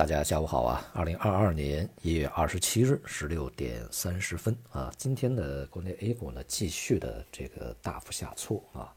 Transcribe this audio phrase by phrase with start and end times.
[0.00, 0.90] 大家下午好啊！
[0.94, 8.94] 二零二二年一月二十七日十六点三十分啊，今天的国内 A 股呢继续的这个大幅下挫啊，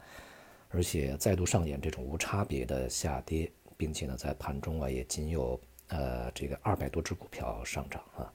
[0.70, 8.31] 而且再度上演这种无差别的下跌，并且呢在盘中啊也仅有呃这个二百多只股票上涨啊，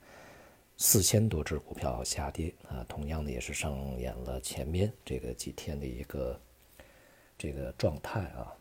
[0.76, 6.38] 四千多只股票下跌啊，同样的也是上演了前面这个几天的一个
[7.38, 8.52] 这个状态啊。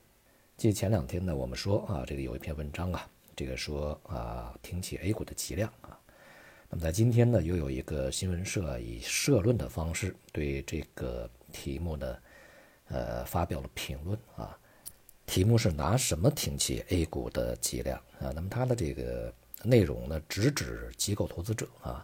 [0.56, 3.06] 记前两天呢我们说啊，这个有一篇文章啊。
[3.38, 5.98] 这个说啊，挺起 A 股的脊梁啊。
[6.70, 12.18] 那么在今天呢，又有一个新闻社以社论的方式对这个题目呢，
[12.88, 14.58] 呃，发表了评论啊。
[15.28, 18.34] 题目是拿什么挺起 A 股的脊梁啊？
[18.34, 19.32] 那么它的这个
[19.64, 22.04] 内容呢，直指机构投资者啊。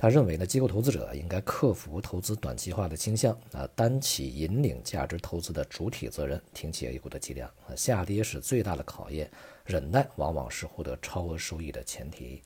[0.00, 7.74] 他认为呢，机构投资者应该克服投资短期化的倾向啊，担起引领价值投资的主体责任，挺起 A 股的脊梁啊。
[7.76, 9.28] 下跌是最大的考验，
[9.64, 12.40] 忍耐往往是获得超额收益的前提。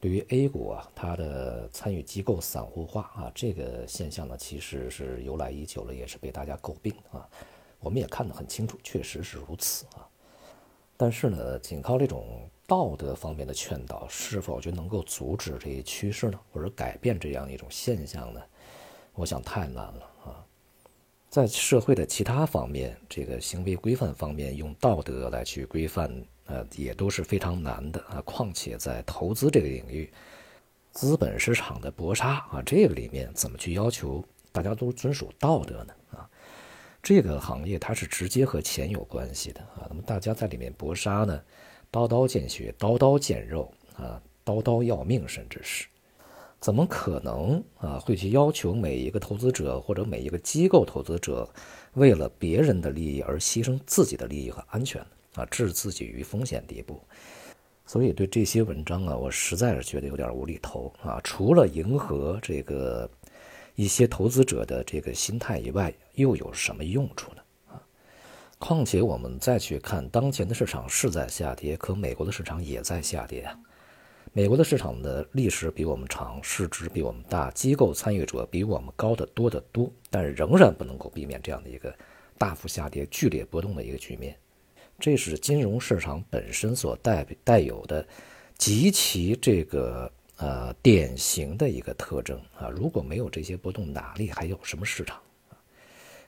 [0.00, 7.28] 对于 A 股啊，它的参与机构散户化啊，这个现象呢，其实是由来已久了，也是被大家诟病啊。
[7.80, 10.08] 我们也看得很清楚，确实是如此啊。
[10.96, 16.38] 但是呢，仅靠这种道德方面的劝导，是否就能够阻止这一趋势呢？
[16.52, 18.40] 或者改变这样一种现象呢？
[19.12, 20.38] 我想太难了啊！
[21.28, 28.22] 在社会的其他方面，这个行为规范方面，用道德来去规范，呃，也都是非常难的啊。
[28.24, 30.08] 况且在投资这个领域，
[30.92, 35.92] 资本市场的搏杀啊，这个里面怎么去要求大家都遵守道德呢？
[36.12, 36.30] 啊？
[37.02, 41.42] 这个行业它是直接和钱有关系的啊，那么大家在里面搏杀呢，
[41.90, 45.86] 刀刀见血，刀刀见肉啊，刀刀要命，甚至是，
[46.60, 51.48] 怎么可能啊会去要求每一个投资者或者每一个机构投资者
[51.94, 57.00] 为了别人的利益而牺牲自己的利益和安全啊，置自己于风险地步？
[57.86, 63.10] 所以对这些文章啊，我实在是觉得有点无厘头啊，除了迎合这个。
[63.76, 67.39] 一些投资者的这个心态以外，又有什么用处呢？
[68.60, 73.58] 况且我们再去看当前的市场是在下跌，可美国的市场也在下跌啊。
[74.34, 81.92] 美国的市场的历史比我们长，市值比我们大，机构参与者比我们高得多得多，但仍然不能够避免这样的一个
[82.36, 84.36] 大幅下跌、剧烈波动的一个局面。
[84.98, 88.06] 这是金融市场本身所带带有的
[88.56, 90.12] 极其这个。
[90.42, 95.20] 呃，典型的一个特征啊，如果没有这些波动，哪里还有什么市场？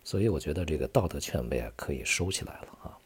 [0.05, 2.99] 所以我觉得这个道德劝慰啊，可以收起来了啊。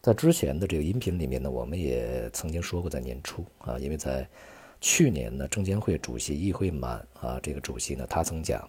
[0.00, 4.26] 在之前的这个音频里面呢，我们也曾经说过，在年初啊，因为在
[4.80, 8.66] 去年呢，证监会主席易会满啊，这个主席呢，他曾讲，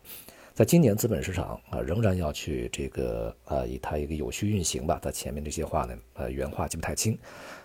[0.56, 5.00] 在今年资本市场啊，仍然要去这个啊，以他一个有序运行吧。
[5.01, 7.18] 他前面这些话呢，呃，原话记不太清，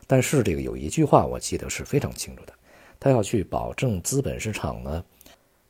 [0.07, 2.53] 但是这个有一句话我记得是非常清楚的。
[3.01, 5.05] 他要去保证资本市场呢，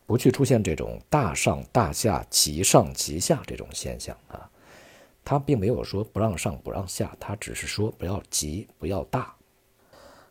[0.07, 4.49] 不去出现这种大上大下、急上急下这种现象啊。
[5.25, 9.35] 他并没有说不让上不让下，他只是说不要急不要大。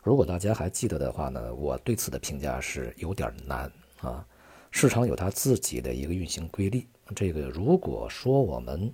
[0.03, 4.25] 如果大家还记得的话呢，我对此的评价是有点难啊。
[4.69, 6.85] 市场有它自己的一个运行规律。
[7.15, 8.91] 这个如果说我们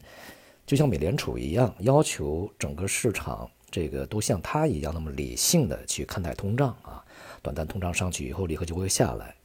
[0.66, 7.04] 就像美联储一样，要求整个市场这个都像它一样那么理性的去看待通胀啊。
[7.42, 9.36] 短暂通胀上去以后，立刻就会下来，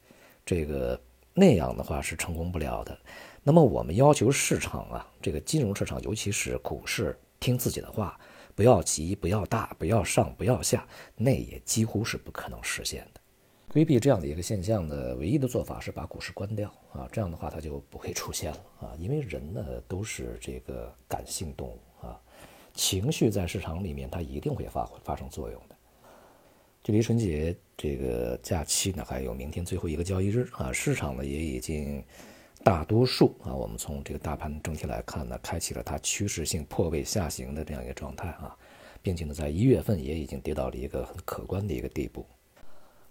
[0.44, 1.00] 这个
[1.34, 2.96] 那样的话是成功不了的。
[3.42, 8.18] 那么我们要求市场啊，这个金融市场，尤其是股市，听自己的话，
[8.54, 10.86] 不要急，不要大，不要上，不要下，
[11.16, 13.20] 那也几乎是不可能实现的。
[13.70, 18.94] 规避这样的一个现象的唯一的做法是把股市关掉啊，这样的话它就不会出现了啊。
[18.98, 22.18] 因为人呢都是这个感性动物啊，
[22.72, 25.73] 情绪在市场里面它一定会发发生作用的。
[26.84, 32.04] 距离春节这个假期呢，还有明天最后一个交易日啊，市场呢也已经
[32.62, 38.54] 大多数啊，我们从这个大盘整体来看呢，开启了它趋势性破位下行的这样一个状态啊，
[39.00, 42.26] 并且呢，在一月份也已经跌到了一个很可观的一个地步。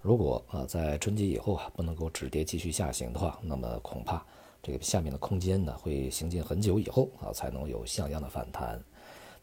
[0.02, 4.24] 如果啊，在春节以后啊，不能够止跌继续下行的话，那么恐怕
[4.62, 8.80] 这个下面的空间呢，会行进很久以后啊，才能有像样的反弹。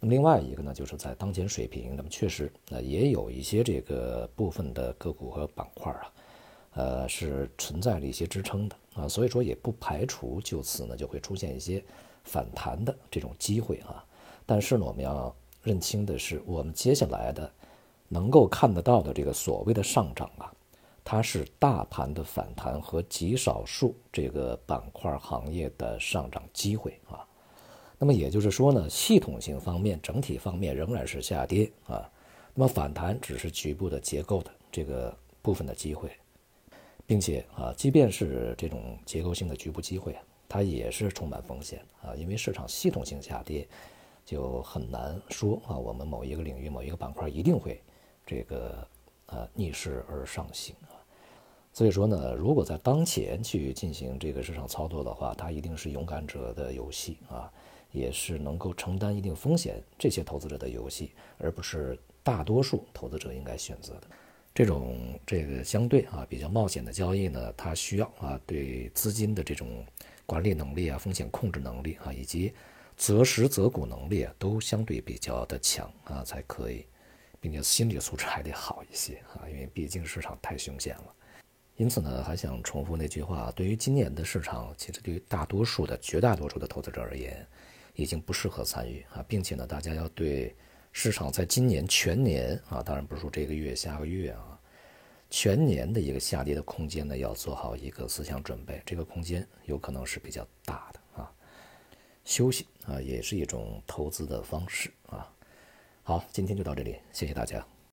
[0.00, 6.12] 另外一个呢，就是在当前水平，那么确实，那也有一些这个部分的个股和板块啊，
[6.72, 11.84] 呃，是存在了一些支撑的啊，所以说也不排除就此呢就会出现一些
[12.24, 14.02] 反弹的这种机会啊。
[14.46, 17.52] 但是呢，我们要认清的是，我们接下来的
[18.08, 20.50] 能够看得到的这个所谓的上涨啊，
[21.04, 27.26] 它是大盘的反弹和极少数这个板块行业的上涨机会啊。
[28.02, 32.10] 那么也就是说呢，系统性方面、整体方面仍然是下跌啊，
[32.54, 36.10] 那么反弹只是局部的结构的这个部分的机会，
[37.06, 40.16] 并且啊，即便是这种结构性的局部机会，
[40.48, 43.68] 它也是充满风险啊，因为市场系统性下跌，
[44.24, 47.82] 就很难说啊，我们某一个领域某一个板块一定会
[48.24, 48.88] 这个
[49.26, 50.96] 呃逆势而上行啊。
[51.74, 57.52] 所以说呢，如果在当前去进行这个市场操作的话，它一定是勇敢者的游戏啊，
[57.92, 64.02] 也是能够承担一定风险这些投资者的游戏，而不是大多数投资者应该选择的
[64.54, 67.52] 这种这个相对啊比较冒险的交易呢。
[67.56, 69.84] 它需要啊对资金的这种
[70.26, 72.52] 管理能力啊、风险控制能力啊，以及
[72.96, 76.84] 择时择股能力啊，都相对比较的强啊才可以，
[77.40, 81.14] 并且心理素质还得好一些啊，因为毕竟市场太凶险了。
[81.76, 87.46] 因此呢，还想重复那句话：对于今年的市场，其实对于大多数的、绝大多数的投资者而言，
[87.94, 90.54] 已经不适合参与啊，并且呢，大家要对
[90.92, 94.58] 市场在今年全年啊，当然不是说这个月、下个月啊，
[95.28, 98.82] 全年的一个下跌的空间呢，要做好一个思想准备。
[98.84, 101.32] 这个空间有可能是比较大的啊。
[102.24, 105.32] 休息啊，也是一种投资的方式啊。
[106.02, 107.64] 好，今天就到这里，谢谢大家。